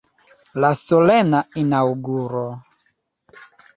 La 0.63 0.71
solena 0.79 1.41
inaŭguro. 1.65 2.43